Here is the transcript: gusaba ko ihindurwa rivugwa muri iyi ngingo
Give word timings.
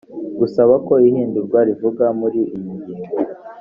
gusaba 0.39 0.73
ko 0.87 0.93
ihindurwa 1.07 1.59
rivugwa 1.67 2.05
muri 2.19 2.39
iyi 2.55 2.69
ngingo 2.79 3.15